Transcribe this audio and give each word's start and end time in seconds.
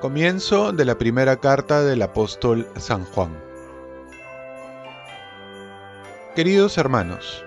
Comienzo 0.00 0.72
de 0.72 0.84
la 0.84 0.98
primera 0.98 1.36
carta 1.36 1.82
del 1.82 2.02
apóstol 2.02 2.68
San 2.76 3.06
Juan. 3.06 3.34
Queridos 6.34 6.76
hermanos, 6.76 7.42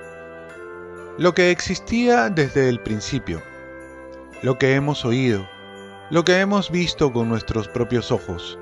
lo 1.20 1.36
que 1.36 1.52
existía 1.52 2.32
desde 2.32 2.68
el 2.68 2.80
principio, 2.80 3.40
lo 4.42 4.58
que 4.58 4.74
hemos 4.74 5.06
oído, 5.06 5.48
lo 6.10 6.26
que 6.26 6.40
hemos 6.40 6.72
visto 6.72 7.14
con 7.14 7.30
nuestros 7.30 7.68
propios 7.68 8.12
ojos, 8.12 8.58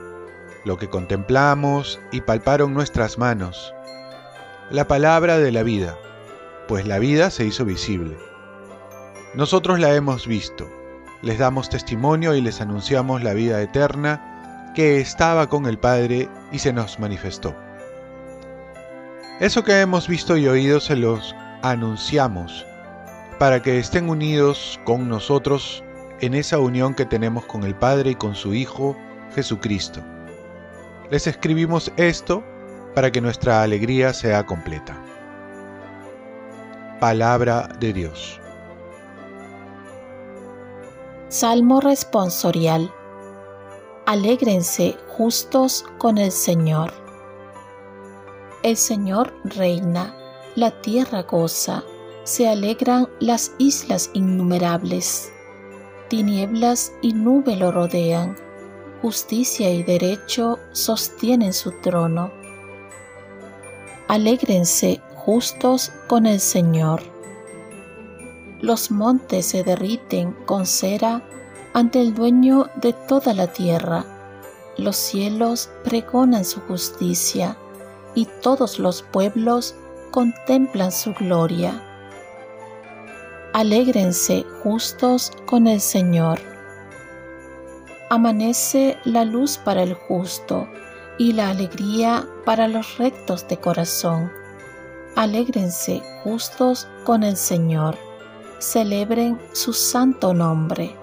lo 0.66 0.76
que 0.78 0.90
contemplamos 0.90 1.98
y 2.12 2.20
palparon 2.20 2.74
nuestras 2.74 3.18
manos, 3.18 3.74
la 4.70 4.86
palabra 4.86 5.40
de 5.40 5.54
la 5.54 5.64
vida, 5.64 5.98
pues 6.68 6.86
la 6.86 7.00
vida 7.00 7.30
se 7.30 7.46
hizo 7.46 7.64
visible. 7.64 8.18
Nosotros 9.34 9.80
la 9.80 9.96
hemos 9.96 10.28
visto 10.28 10.77
les 11.22 11.40
damos 11.40 11.70
testimonio 11.70 12.36
y 12.36 12.42
les 12.42 12.62
anunciamos 12.62 13.24
la 13.24 13.34
vida 13.34 13.62
eterna 13.62 14.72
que 14.76 15.00
estaba 15.00 15.50
con 15.50 15.66
el 15.66 15.78
Padre 15.78 16.30
y 16.52 16.60
se 16.60 16.74
nos 16.74 17.00
manifestó. 17.00 17.56
Eso 19.40 19.64
que 19.64 19.82
hemos 19.82 20.08
visto 20.08 20.38
y 20.38 20.48
oído 20.48 20.80
se 20.80 20.96
los 20.96 21.36
anunciamos 21.62 22.66
para 23.40 23.62
que 23.62 23.80
estén 23.80 24.10
unidos 24.10 24.80
con 24.84 25.10
nosotros 25.10 25.84
en 26.22 26.34
esa 26.34 26.60
unión 26.60 26.96
que 26.96 27.06
tenemos 27.06 27.46
con 27.46 27.64
el 27.64 27.76
Padre 27.76 28.12
y 28.12 28.16
con 28.16 28.36
su 28.36 28.54
Hijo 28.54 28.98
Jesucristo. 29.36 30.02
Les 31.12 31.28
escribimos 31.28 31.92
esto 31.98 32.44
para 32.96 33.12
que 33.12 33.22
nuestra 33.22 33.62
alegría 33.62 34.14
sea 34.14 34.46
completa. 34.46 34.98
Palabra 37.00 37.70
de 37.80 37.94
Dios. 37.94 38.42
Salmo 41.30 41.82
responsorial. 41.82 42.90
Alégrense 44.06 44.96
justos 45.10 45.84
con 45.98 46.18
el 46.18 46.32
Señor. 46.32 46.94
El 48.64 48.78
Señor 48.78 49.34
reina, 49.44 50.16
la 50.56 50.72
tierra 50.80 51.24
goza, 51.24 51.84
se 52.24 52.48
alegran 52.48 53.10
las 53.20 53.52
islas 53.58 54.10
innumerables. 54.14 55.30
Tinieblas 56.08 56.94
y 57.02 57.12
nube 57.12 57.58
lo 57.58 57.74
rodean, 57.74 58.38
justicia 59.02 59.70
y 59.70 59.84
derecho 59.84 60.60
sostienen 60.72 61.52
su 61.52 61.72
trono. 61.82 62.32
Alégrense 64.08 65.02
justos 65.14 65.92
con 66.08 66.26
el 66.26 66.40
Señor 66.40 67.17
los 68.62 68.90
montes 68.90 69.46
se 69.46 69.64
derriten 69.64 70.32
con 70.46 70.66
cera 70.66 71.22
ante 71.74 72.02
el 72.02 72.14
dueño 72.14 72.70
de 72.76 72.94
toda 72.94 73.34
la 73.34 73.48
tierra. 73.48 74.06
Los 74.78 74.96
cielos 74.96 75.70
pregonan 75.84 76.44
su 76.44 76.62
justicia 76.62 77.58
y 78.16 78.28
todos 78.42 78.80
los 78.80 79.04
pueblos 79.04 79.76
contemplan 80.12 80.92
su 80.92 81.14
gloria. 81.14 81.84
Alégrense 83.54 84.44
justos 84.64 85.32
con 85.46 85.68
el 85.68 85.82
Señor. 85.82 86.40
Amanece 88.10 88.98
la 89.04 89.26
luz 89.26 89.58
para 89.58 89.84
el 89.84 89.94
justo 89.94 90.68
y 91.20 91.34
la 91.34 91.50
alegría 91.50 92.26
para 92.46 92.68
los 92.68 92.98
rectos 92.98 93.48
de 93.48 93.58
corazón. 93.58 94.32
Alégrense 95.16 96.02
justos 96.24 96.88
con 97.04 97.24
el 97.24 97.36
Señor 97.36 98.07
celebren 98.60 99.40
su 99.52 99.74
santo 99.74 100.34
nombre. 100.34 100.96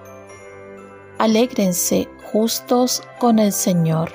Alégrense 1.17 2.09
justos 2.31 3.01
con 3.19 3.39
el 3.39 3.51
Señor. 3.51 4.11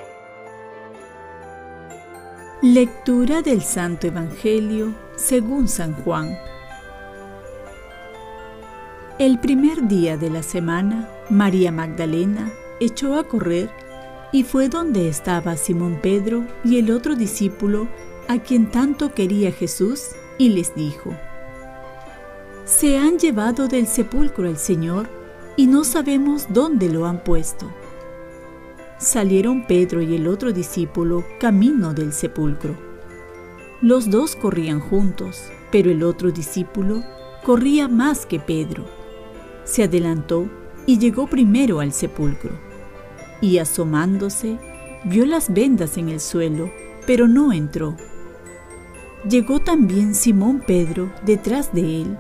Lectura 2.62 3.41
del 3.41 3.62
Santo 3.62 4.06
Evangelio 4.06 4.95
según 5.17 5.69
San 5.69 5.95
Juan. 5.95 6.39
El 9.19 9.39
primer 9.39 9.89
día 9.89 10.17
de 10.17 10.31
la 10.31 10.43
semana, 10.43 11.09
María 11.31 11.73
Magdalena 11.73 12.53
echó 12.81 13.19
a 13.19 13.25
correr 13.25 13.71
y 14.33 14.45
fue 14.45 14.69
donde 14.69 15.09
estaba 15.09 15.56
Simón 15.56 15.99
Pedro 16.03 16.47
y 16.65 16.79
el 16.79 16.91
otro 16.91 17.17
discípulo 17.17 17.89
a 18.29 18.39
quien 18.39 18.71
tanto 18.71 19.15
quería 19.15 19.53
Jesús 19.53 20.11
y 20.39 20.50
les 20.50 20.75
dijo, 20.75 21.15
se 22.70 22.97
han 22.97 23.19
llevado 23.19 23.66
del 23.66 23.88
sepulcro 23.88 24.47
al 24.47 24.56
Señor 24.56 25.08
y 25.56 25.66
no 25.66 25.82
sabemos 25.82 26.47
dónde 26.50 26.88
lo 26.88 27.04
han 27.04 27.25
puesto. 27.25 27.69
Salieron 28.97 29.66
Pedro 29.66 30.00
y 30.03 30.14
el 30.14 30.28
otro 30.28 30.53
discípulo 30.53 31.25
camino 31.41 31.92
del 31.94 32.12
sepulcro. 32.12 32.76
Los 33.82 34.08
dos 34.08 34.36
corrían 34.36 34.78
juntos, 34.78 35.42
pero 35.72 35.91
el 35.91 36.04
otro 36.04 36.31
discípulo 36.31 37.03
corría 37.44 37.88
más 37.88 38.25
que 38.25 38.38
Pedro. 38.38 38.84
Se 39.64 39.82
adelantó 39.82 40.48
y 40.87 40.98
llegó 40.98 41.26
primero 41.26 41.81
al 41.81 41.92
sepulcro. 41.92 42.52
Y 43.41 43.58
asomándose, 43.58 44.58
vio 45.04 45.26
las 45.26 45.52
vendas 45.52 45.97
en 45.97 46.08
el 46.08 46.20
suelo, 46.20 46.70
pero 47.04 47.26
no 47.26 47.52
entró. 47.52 47.97
Llegó 49.28 49.58
también 49.58 50.14
Simón 50.14 50.62
Pedro 50.64 51.10
detrás 51.25 51.75
de 51.75 52.02
él 52.02 52.19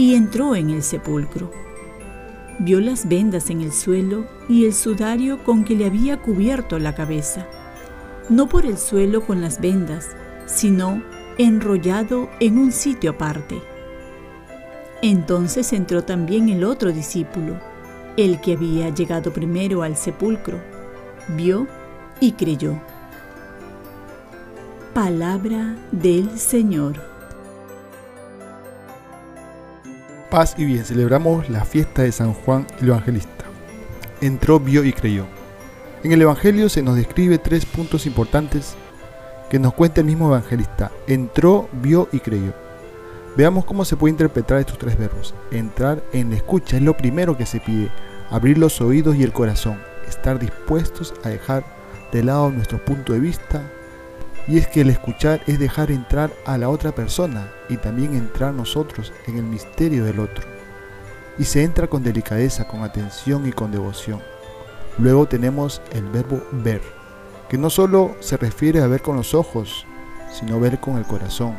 y 0.00 0.14
entró 0.14 0.56
en 0.56 0.70
el 0.70 0.82
sepulcro. 0.82 1.50
Vio 2.58 2.80
las 2.80 3.06
vendas 3.06 3.50
en 3.50 3.60
el 3.60 3.70
suelo 3.70 4.24
y 4.48 4.64
el 4.64 4.72
sudario 4.72 5.44
con 5.44 5.62
que 5.62 5.74
le 5.74 5.84
había 5.84 6.22
cubierto 6.22 6.78
la 6.78 6.94
cabeza, 6.94 7.46
no 8.30 8.48
por 8.48 8.64
el 8.64 8.78
suelo 8.78 9.26
con 9.26 9.42
las 9.42 9.60
vendas, 9.60 10.08
sino 10.46 11.02
enrollado 11.36 12.30
en 12.40 12.56
un 12.56 12.72
sitio 12.72 13.10
aparte. 13.10 13.60
Entonces 15.02 15.70
entró 15.74 16.02
también 16.02 16.48
el 16.48 16.64
otro 16.64 16.92
discípulo, 16.92 17.60
el 18.16 18.40
que 18.40 18.54
había 18.54 18.88
llegado 18.88 19.34
primero 19.34 19.82
al 19.82 19.98
sepulcro, 19.98 20.62
vio 21.36 21.66
y 22.20 22.32
creyó. 22.32 22.80
Palabra 24.94 25.76
del 25.92 26.38
Señor. 26.38 27.09
Paz 30.30 30.54
y 30.56 30.64
bien, 30.64 30.84
celebramos 30.84 31.50
la 31.50 31.64
fiesta 31.64 32.02
de 32.02 32.12
San 32.12 32.34
Juan 32.34 32.64
el 32.80 32.90
Evangelista. 32.90 33.44
Entró, 34.20 34.60
vio 34.60 34.84
y 34.84 34.92
creyó. 34.92 35.26
En 36.04 36.12
el 36.12 36.22
Evangelio 36.22 36.68
se 36.68 36.82
nos 36.82 36.94
describe 36.94 37.38
tres 37.38 37.66
puntos 37.66 38.06
importantes 38.06 38.76
que 39.50 39.58
nos 39.58 39.74
cuenta 39.74 40.02
el 40.02 40.06
mismo 40.06 40.28
evangelista. 40.28 40.92
Entró, 41.08 41.68
vio 41.72 42.08
y 42.12 42.20
creyó. 42.20 42.54
Veamos 43.36 43.64
cómo 43.64 43.84
se 43.84 43.96
puede 43.96 44.12
interpretar 44.12 44.60
estos 44.60 44.78
tres 44.78 44.96
verbos. 44.96 45.34
Entrar 45.50 46.00
en 46.12 46.30
la 46.30 46.36
escucha 46.36 46.76
es 46.76 46.82
lo 46.82 46.96
primero 46.96 47.36
que 47.36 47.44
se 47.44 47.58
pide. 47.58 47.90
Abrir 48.30 48.56
los 48.56 48.80
oídos 48.80 49.16
y 49.16 49.24
el 49.24 49.32
corazón. 49.32 49.80
Estar 50.08 50.38
dispuestos 50.38 51.12
a 51.24 51.30
dejar 51.30 51.64
de 52.12 52.22
lado 52.22 52.52
nuestro 52.52 52.84
punto 52.84 53.12
de 53.12 53.20
vista, 53.20 53.68
y 54.50 54.58
es 54.58 54.66
que 54.66 54.80
el 54.80 54.90
escuchar 54.90 55.42
es 55.46 55.60
dejar 55.60 55.92
entrar 55.92 56.32
a 56.44 56.58
la 56.58 56.70
otra 56.70 56.90
persona 56.90 57.52
y 57.68 57.76
también 57.76 58.16
entrar 58.16 58.52
nosotros 58.52 59.12
en 59.28 59.36
el 59.36 59.44
misterio 59.44 60.04
del 60.04 60.18
otro. 60.18 60.44
Y 61.38 61.44
se 61.44 61.62
entra 61.62 61.86
con 61.86 62.02
delicadeza, 62.02 62.66
con 62.66 62.82
atención 62.82 63.46
y 63.46 63.52
con 63.52 63.70
devoción. 63.70 64.20
Luego 64.98 65.28
tenemos 65.28 65.80
el 65.92 66.02
verbo 66.06 66.42
ver, 66.50 66.82
que 67.48 67.58
no 67.58 67.70
solo 67.70 68.16
se 68.18 68.36
refiere 68.36 68.82
a 68.82 68.88
ver 68.88 69.02
con 69.02 69.14
los 69.14 69.34
ojos, 69.34 69.86
sino 70.32 70.58
ver 70.58 70.80
con 70.80 70.98
el 70.98 71.04
corazón, 71.04 71.56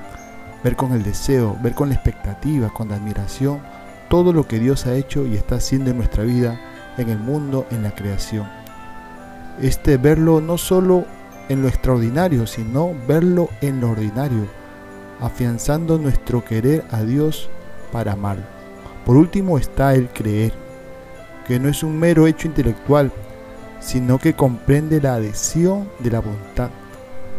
ver 0.61 0.75
con 0.75 0.91
el 0.91 1.01
deseo, 1.01 1.57
ver 1.61 1.73
con 1.73 1.87
la 1.87 1.95
expectativa, 1.95 2.73
con 2.73 2.89
la 2.89 2.95
admiración, 2.95 3.61
todo 4.09 4.33
lo 4.33 4.49
que 4.49 4.59
Dios 4.59 4.85
ha 4.85 4.95
hecho 4.95 5.25
y 5.25 5.37
está 5.37 5.55
haciendo 5.55 5.91
en 5.91 5.97
nuestra 5.97 6.25
vida, 6.25 6.59
en 6.97 7.07
el 7.07 7.19
mundo, 7.19 7.65
en 7.71 7.83
la 7.83 7.95
creación. 7.95 8.49
Este 9.61 9.95
verlo 9.95 10.41
no 10.41 10.57
solo 10.57 11.05
en 11.51 11.61
lo 11.61 11.67
extraordinario, 11.67 12.47
sino 12.47 12.95
verlo 13.07 13.49
en 13.59 13.81
lo 13.81 13.91
ordinario, 13.91 14.47
afianzando 15.19 15.97
nuestro 15.97 16.45
querer 16.45 16.85
a 16.91 17.03
Dios 17.03 17.49
para 17.91 18.13
amarlo. 18.13 18.45
Por 19.05 19.17
último 19.17 19.57
está 19.57 19.93
el 19.93 20.07
creer, 20.07 20.53
que 21.45 21.59
no 21.59 21.67
es 21.67 21.83
un 21.83 21.99
mero 21.99 22.25
hecho 22.25 22.47
intelectual, 22.47 23.11
sino 23.81 24.17
que 24.17 24.33
comprende 24.33 25.01
la 25.01 25.15
adhesión 25.15 25.89
de 25.99 26.11
la 26.11 26.21
voluntad 26.21 26.69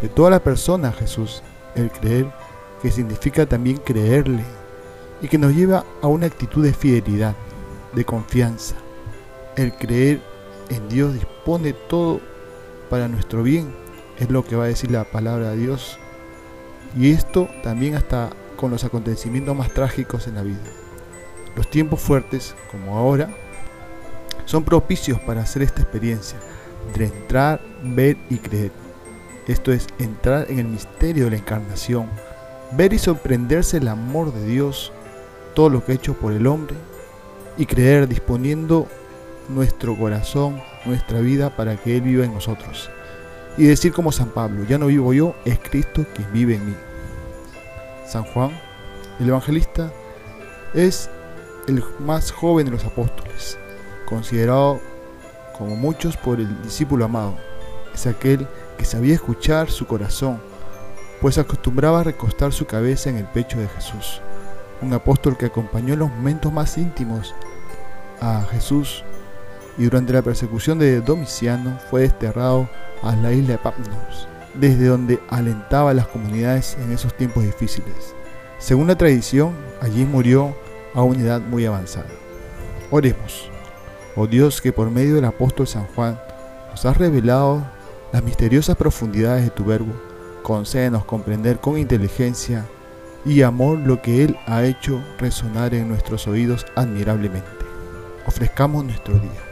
de 0.03 0.09
toda 0.09 0.29
la 0.29 0.41
persona 0.41 0.89
a 0.89 0.93
Jesús, 0.93 1.43
el 1.75 1.91
creer, 1.91 2.27
que 2.83 2.91
significa 2.91 3.47
también 3.47 3.79
creerle, 3.79 4.45
y 5.23 5.29
que 5.29 5.39
nos 5.39 5.55
lleva 5.55 5.87
a 6.03 6.09
una 6.09 6.27
actitud 6.27 6.63
de 6.63 6.75
fidelidad, 6.75 7.35
de 7.95 8.05
confianza. 8.05 8.75
El 9.57 9.73
creer 9.73 10.21
en 10.69 10.87
Dios 10.89 11.15
dispone 11.15 11.73
todo 11.73 12.21
para 12.91 13.09
nuestro 13.09 13.43
bien 13.43 13.82
es 14.19 14.31
lo 14.31 14.45
que 14.45 14.57
va 14.57 14.65
a 14.65 14.69
decir 14.69 14.91
la 14.91 15.05
palabra 15.05 15.51
de 15.51 15.57
Dios. 15.57 15.99
Y 16.97 17.13
esto 17.13 17.49
también 17.63 17.95
hasta 17.95 18.31
con 18.57 18.71
los 18.71 18.85
acontecimientos 18.85 19.57
más 19.57 19.73
trágicos 19.73 20.27
en 20.27 20.35
la 20.35 20.43
vida. 20.43 20.61
Los 21.57 21.69
tiempos 21.69 22.01
fuertes, 22.01 22.55
como 22.71 22.97
ahora, 22.97 23.31
son 24.45 24.65
propicios 24.65 25.19
para 25.21 25.43
hacer 25.43 25.63
esta 25.63 25.83
experiencia, 25.83 26.39
de 26.95 27.07
entrar, 27.07 27.61
ver 27.83 28.17
y 28.31 28.37
creer. 28.37 28.73
Esto 29.49 29.73
es 29.73 29.87
entrar 29.99 30.47
en 30.51 30.61
el 30.61 30.67
misterio 30.67 31.25
de 31.25 31.33
la 31.33 31.37
encarnación, 31.37 32.09
ver 32.73 32.93
y 32.93 32.99
sorprenderse 32.99 33.79
el 33.79 33.89
amor 33.89 34.33
de 34.33 34.47
Dios, 34.47 34.93
todo 35.55 35.69
lo 35.69 35.85
que 35.85 35.93
ha 35.93 35.95
hecho 35.95 36.15
por 36.15 36.33
el 36.33 36.47
hombre, 36.47 36.77
y 37.57 37.67
creer 37.67 38.09
disponiendo 38.09 38.87
nuestro 39.49 39.97
corazón, 39.97 40.63
nuestra 40.85 41.21
vida 41.21 41.57
para 41.57 41.77
que 41.77 41.97
Él 41.97 42.03
viva 42.03 42.25
en 42.25 42.35
nosotros. 42.35 42.91
Y 43.57 43.65
decir 43.65 43.93
como 43.93 44.13
San 44.13 44.31
Pablo, 44.31 44.65
ya 44.65 44.79
no 44.79 44.87
vivo 44.87 45.13
yo, 45.13 45.35
es 45.45 45.59
Cristo 45.59 46.07
quien 46.15 46.33
vive 46.33 46.55
en 46.55 46.67
mí. 46.67 46.77
San 48.07 48.25
Juan, 48.25 48.51
el 49.21 49.29
evangelista, 49.29 49.93
es 50.75 51.11
el 51.69 51.85
más 52.01 52.33
joven 52.33 52.67
de 52.67 52.73
los 52.73 52.85
apóstoles, 52.85 53.59
considerado 54.07 54.81
como 55.57 55.77
muchos 55.77 56.17
por 56.17 56.41
el 56.41 56.63
discípulo 56.63 57.05
amado. 57.05 57.37
Es 57.95 58.07
aquel 58.07 58.47
que 58.79 58.87
sabía 58.87 59.15
escuchar 59.15 59.71
su 59.71 59.87
corazón, 59.87 60.41
pues 61.21 61.37
acostumbraba 61.37 62.01
a 62.01 62.05
recostar 62.05 62.53
su 62.53 62.67
cabeza 62.67 63.11
en 63.11 63.17
el 63.17 63.27
pecho 63.27 63.59
de 63.61 63.69
Jesús. 63.69 64.21
Un 64.81 64.93
apóstol 64.95 65.37
que 65.37 65.47
acompañó 65.47 65.93
en 65.93 66.01
los 66.01 66.11
momentos 66.11 66.53
más 66.53 66.77
íntimos 66.79 67.35
a 68.21 68.47
Jesús 68.51 69.05
y 69.79 69.85
durante 69.85 70.13
la 70.13 70.23
persecución 70.23 70.79
de 70.79 71.01
Domiciano 71.01 71.79
fue 71.91 72.03
desterrado 72.03 72.69
a 73.03 73.17
la 73.17 73.33
isla 73.33 73.53
de 73.53 73.59
Patmos, 73.59 74.29
desde 74.55 74.87
donde 74.87 75.21
alentaba 75.29 75.91
a 75.91 75.95
las 75.95 76.07
comunidades 76.07 76.77
en 76.83 76.93
esos 76.93 77.15
tiempos 77.17 77.45
difíciles. 77.45 78.15
Según 78.59 78.87
la 78.87 78.97
tradición, 78.97 79.55
allí 79.81 80.05
murió 80.05 80.55
a 80.95 81.03
una 81.03 81.23
edad 81.23 81.41
muy 81.41 81.65
avanzada. 81.67 82.07
Oremos. 82.91 83.51
Oh 84.15 84.27
Dios 84.27 84.61
que 84.61 84.73
por 84.73 84.91
medio 84.91 85.15
del 85.15 85.25
apóstol 85.25 85.67
San 85.67 85.87
Juan 85.95 86.21
nos 86.71 86.85
has 86.85 86.97
revelado 86.99 87.67
las 88.13 88.23
misteriosas 88.23 88.77
profundidades 88.77 89.45
de 89.45 89.51
tu 89.51 89.65
verbo, 89.65 89.95
concédenos 90.43 91.05
comprender 91.07 91.59
con 91.59 91.79
inteligencia 91.79 92.67
y 93.25 93.43
amor 93.43 93.79
lo 93.79 94.03
que 94.03 94.25
Él 94.25 94.37
ha 94.47 94.65
hecho 94.65 95.03
resonar 95.19 95.75
en 95.75 95.89
nuestros 95.89 96.27
oídos 96.27 96.67
admirablemente. 96.75 97.49
Ofrezcamos 98.27 98.85
nuestro 98.85 99.15
día. 99.15 99.52